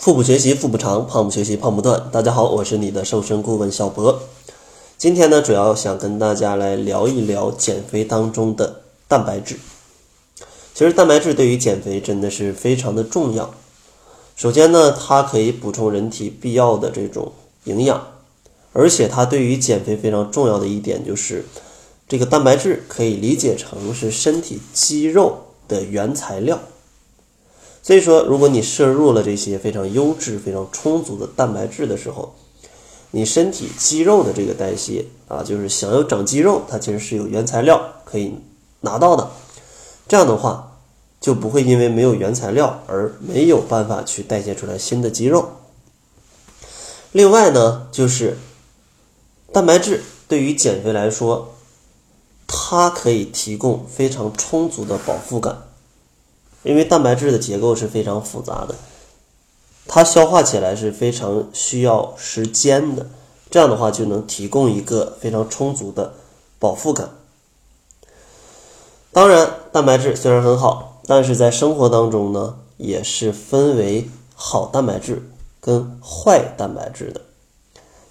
[0.00, 2.08] 腹部学习腹部长，胖不学习胖不断。
[2.10, 4.22] 大家好，我是你的瘦身顾问小博。
[4.96, 9.58] 今天呢，主要想跟大家来聊一聊减肥当中的蛋白质。
[10.72, 13.52] 其实蛋白质对于减肥真的是非常的重要。
[14.36, 17.32] 首先呢，它可以补充人体必要的这种
[17.64, 18.02] 营养，
[18.72, 21.44] 而且它对于减肥非常重要的一点就是，
[22.08, 26.58] 这个蛋白质可以理解成是身体肌肉的原材料。
[27.82, 32.34] 所以说，如果你摄入了这些非常优质、非常充足的蛋白质的时候，
[33.12, 38.34] 你身体肌肉的这个代谢啊，就是想要长肌肉，它其实是有原材料可以
[38.80, 39.30] 拿到的。
[40.06, 40.78] 这样的话，
[41.20, 45.48] 就不会因为没有原材料而没有办法去代谢出来新的肌肉。
[47.12, 48.36] 另外呢，就是
[49.52, 51.54] 蛋白质对于减肥来说，
[52.46, 55.69] 它可以提供非常充足的饱腹感。
[56.62, 58.74] 因为蛋白质的结构是非常复杂的，
[59.86, 63.06] 它消化起来是非常需要时间的，
[63.50, 66.14] 这样的话就能提供一个非常充足的
[66.58, 67.10] 饱腹感。
[69.12, 75.28] 当然，蛋白质虽然很好，但是在生活当中呢，也是分为好蛋白质
[75.60, 77.22] 跟坏蛋白质的。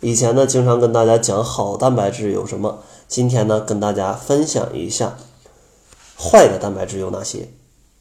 [0.01, 5.17] 以前呢，经常跟大家讲好蛋白质有什么，今天呢，跟大家分享一下
[6.17, 7.49] 坏的蛋白质有哪些。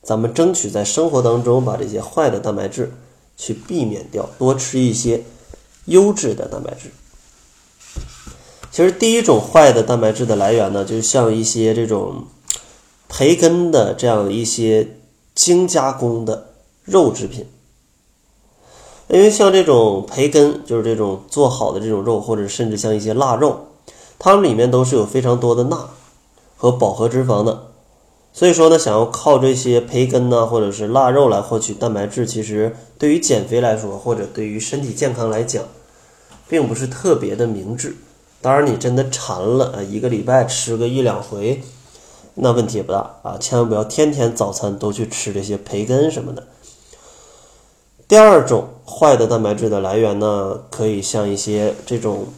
[0.08, 2.94] 咱们争取在生活当中把这些坏的蛋白质
[3.36, 5.22] 去避免掉，多吃一些
[5.84, 6.90] 优质的蛋白质。
[8.70, 12.24] 其实第一种坏的蛋白质的来源呢，就像一些这种
[13.06, 14.96] 培根的这样一些
[15.34, 16.46] 精加工的
[16.84, 17.46] 肉制品，
[19.08, 23.66] 因为像这种培根，就是这种做好的这种肉，或者甚至像一些腊肉，
[24.18, 25.90] 它们里面都是有非常多的钠
[26.56, 27.67] 和饱和脂肪的。
[28.38, 35.64] 所以说呢，想要靠这些培根呢，或者是腊肉来获取蛋白质，其实对于减肥来说，或者对于身体健康来讲，
[36.48, 37.96] 并不是特别的明智。
[38.40, 41.60] 当然，你真的馋了啊，一个礼拜吃个一两回，
[42.34, 43.36] 那问题也不大啊。
[43.40, 46.46] 千万不要天天早餐都去吃这些培根什么的。
[48.06, 52.28] 第二种坏的蛋白质的来源呢，可以像一些这种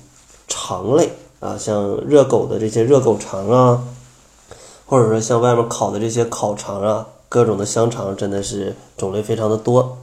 [0.48, 1.10] 肠类
[1.40, 3.84] 啊，像热狗的这些热狗肠啊。
[4.90, 9.98] 或者说像外面烤的这些烤肠啊，各种的香肠，真的是种类非常的多。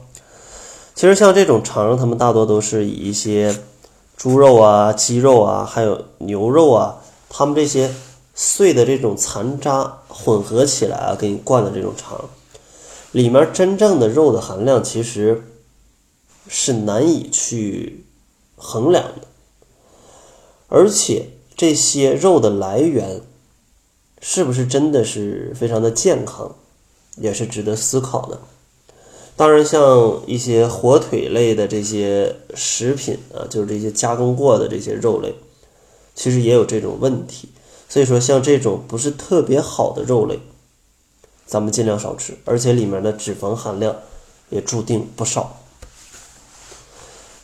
[0.94, 3.54] 其实像这种肠，它们大多都是以一些
[4.16, 7.94] 猪肉啊、鸡肉啊，还有牛肉啊，它们这些
[8.34, 12.24] 碎的这种残渣混合起来啊，给你灌的这种肠，
[13.12, 15.52] 里面真正的肉的含量其实
[16.48, 18.06] 是难以去
[18.56, 19.26] 衡量的，
[20.68, 23.20] 而且这些肉的来源。
[24.20, 26.54] 是不是真的是非常的健康，
[27.16, 28.40] 也是值得思考的。
[29.36, 35.32] 当然，像一些火腿类的这些食品啊，就是这些加工过的这些肉类，
[36.16, 37.48] 其实也有这种问题。
[37.88, 40.40] 所以说，像这种不是特别好的肉类，
[41.46, 43.94] 咱们尽量少吃，而且里面的脂肪含量
[44.50, 45.60] 也注定不少。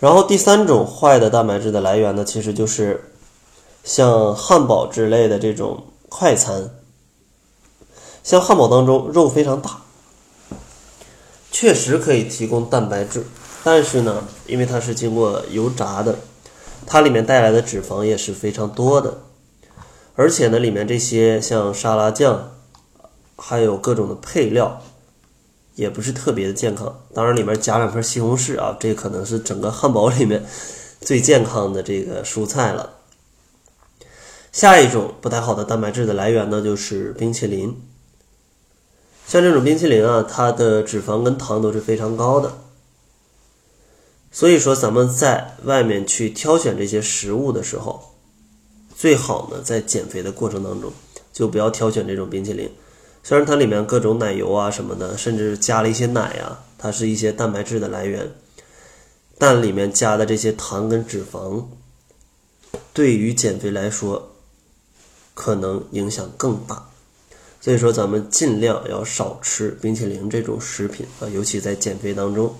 [0.00, 3.12] 然后第三种坏的蛋白质的来源呢，其实就是
[3.84, 5.84] 像汉堡之类的这种。
[6.16, 6.70] 快餐，
[8.22, 9.82] 像汉堡当中肉非常大，
[11.50, 13.24] 确实可以提供蛋白质，
[13.64, 16.20] 但是呢，因为它是经过油炸的，
[16.86, 19.22] 它里面带来的脂肪也是非常多的，
[20.14, 22.52] 而且呢，里面这些像沙拉酱，
[23.36, 24.80] 还有各种的配料，
[25.74, 27.00] 也不是特别的健康。
[27.12, 30.46] 当然，里面夹两片西红柿啊，这可能是整个汉堡里面
[31.00, 32.93] 最健康的这个蔬菜了。
[34.54, 37.76] 下一种不太好的蛋白质的来源呢，就是冰淇淋。
[39.26, 42.56] 像这种冰淇淋啊，它的脂肪跟糖都是非常高的。
[44.30, 48.14] 所以说，咱们在外面去挑选这些食物的时候，
[48.96, 50.92] 最好呢，在减肥的过程当中，
[51.32, 52.70] 就不要挑选这种冰淇淋。
[53.24, 58.30] 虽然它里面各种奶油啊什么的，甚至加了一些奶啊，它是一些蛋白质的来源，
[59.36, 61.64] 但里面加的这些糖跟脂肪，
[62.92, 64.30] 对于减肥来说，
[65.34, 66.88] 可能影响更大，
[67.60, 72.54] 所以说咱们尽量要少吃冰淇淋这种食品啊，尤其在减肥当中。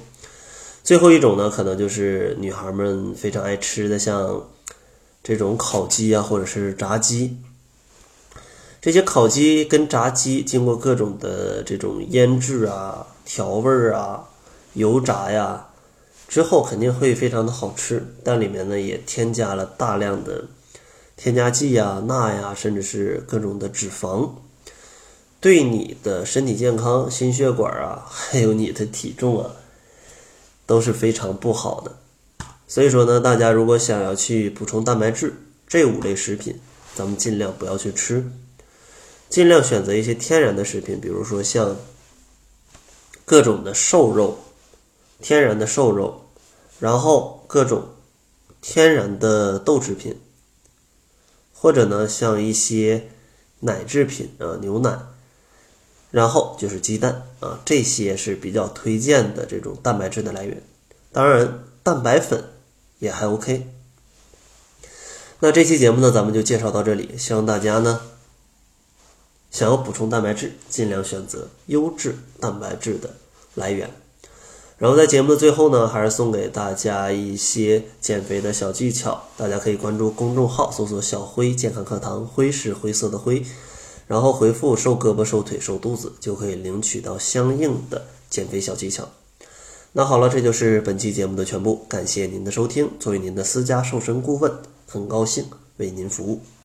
[0.83, 4.43] 最后一种呢，可能就是女孩们非常爱吃的，像
[5.23, 7.39] 这种烤鸡啊，或者是炸鸡。
[8.83, 14.29] 这些烤鸡跟炸鸡经过各种的这种腌制啊、调味儿啊、
[14.75, 15.69] 油炸呀
[16.29, 20.45] 之后，肯定会非常的好吃，但里面呢也添加了大量的。
[21.17, 24.31] 添加剂呀、钠呀，甚至是各种的脂肪，
[25.41, 29.55] 对你的身体健康、心血管啊，还有你的体重啊，
[30.67, 31.97] 都是非常不好的。
[32.67, 35.35] 所以说呢，大家如果想要去补充蛋白质，
[35.69, 36.59] 这五类食品
[36.95, 38.29] 咱们尽量不要去吃，
[39.29, 41.77] 尽量选择一些天然的食品，比如说像
[43.25, 44.39] 各种的瘦肉，
[45.21, 46.27] 天然的瘦肉，
[46.81, 47.87] 然后各种
[48.61, 50.19] 天然的豆制品，
[51.55, 53.09] 或者呢像一些
[53.61, 54.99] 奶制品啊，牛奶。
[56.11, 60.63] 然后就是鸡蛋啊，这些是比较推荐的这种蛋白质的来源。
[61.11, 62.45] 当然，蛋白粉
[63.01, 63.67] 也还 OK。
[65.41, 67.19] 那这期节目呢，咱们就介绍到这里。
[67.19, 68.01] 希望大家呢，
[69.51, 73.15] 想要补充蛋白质，尽量选择优质蛋白质的
[73.57, 73.91] 来源。
[74.77, 79.25] 然后在节目的最后呢，还是送给大家一些减肥的小技巧。
[79.37, 83.45] 大家可以关注公众号，搜索“小辉健康课堂”，辉是灰色的灰。
[84.07, 89.09] 然后回复“瘦胳膊、瘦腿、瘦肚子”，就可以领取到相应的减肥小技巧。
[89.93, 91.87] 那好了，这就是本期节目的全部。
[91.89, 92.91] 感谢您的收听。
[92.99, 94.53] 作为您的私家瘦身顾问，
[94.89, 95.45] 很高兴
[95.77, 96.41] 为您服务。